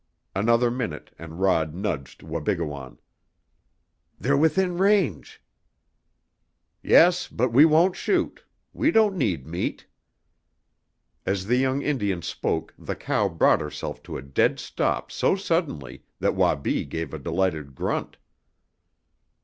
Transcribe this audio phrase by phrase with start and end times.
[0.35, 2.97] Another minute and Rod nudged Wabigoon.
[4.19, 5.43] "They're within range!"
[6.81, 8.43] "Yes, but we won't shoot.
[8.73, 9.85] We don't need meat."
[11.23, 16.01] As the young Indian spoke the cow brought herself to a dead stop so suddenly
[16.19, 18.17] that Wabi gave a delighted grunt.